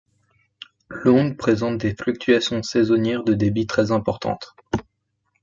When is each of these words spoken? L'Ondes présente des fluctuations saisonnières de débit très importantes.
L'Ondes 0.89 1.37
présente 1.37 1.77
des 1.77 1.93
fluctuations 1.93 2.63
saisonnières 2.63 3.23
de 3.23 3.35
débit 3.35 3.67
très 3.67 3.91
importantes. 3.91 4.55